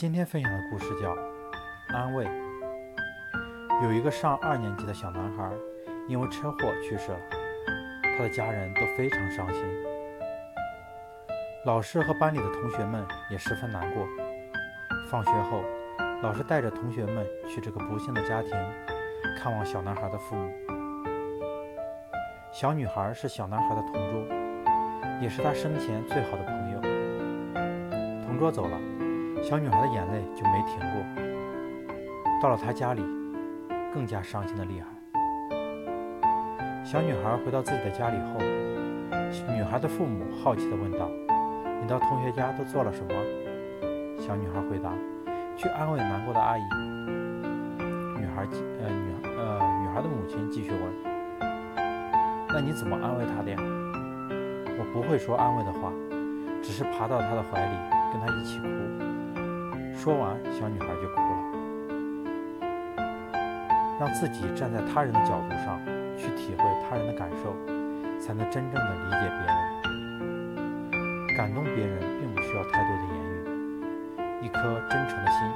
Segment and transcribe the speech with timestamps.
[0.00, 1.14] 今天分享的故事叫
[1.94, 2.24] 《安慰》。
[3.82, 5.52] 有一个上二年级的小男孩，
[6.08, 7.18] 因为车祸去世了，
[8.16, 9.62] 他的家人都非常伤心，
[11.66, 14.06] 老师和班里的同学们也十分难过。
[15.10, 15.62] 放学后，
[16.22, 18.50] 老师带着同学们去这个不幸的家庭
[19.36, 20.50] 看望小男孩的父母。
[22.50, 24.24] 小女孩是小男孩的同桌，
[25.20, 26.80] 也是他生前最好的朋友。
[28.24, 28.80] 同桌走了，
[29.42, 31.02] 小女孩的眼泪就没停过。
[32.42, 33.02] 到了她家里，
[33.92, 34.86] 更加伤心的厉害。
[36.84, 38.40] 小女孩回到自己的家里后，
[39.54, 41.08] 女孩的父母好奇地问道
[41.80, 43.08] ：“你到同学家都做了什么？”
[44.18, 44.92] 小女孩回答
[45.56, 46.62] ：“去安慰难过的阿姨。”
[48.18, 48.46] 女孩
[48.82, 50.80] 呃女呃女孩的母亲继续问
[52.48, 53.58] ：“那你怎么安慰她的呀？”
[54.78, 55.92] 我不会说安慰的话，
[56.62, 57.76] 只是爬到她的怀里，
[58.12, 58.66] 跟她一起哭。
[60.02, 61.36] 说完，小女孩就哭了。
[64.00, 65.78] 让自己站在他人的角度上
[66.16, 67.54] 去体会他人的感受，
[68.18, 69.54] 才能真正的理解别人。
[71.36, 73.44] 感动别人并不需要太多的言语。
[74.40, 75.46] 一颗真诚的心